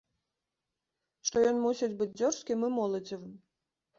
Што 1.29 1.37
ён 1.51 1.59
мусіць 1.65 1.91
быць 2.01 2.09
дзёрзкім 2.19 2.65
і 2.69 2.73
моладзевым. 2.79 3.37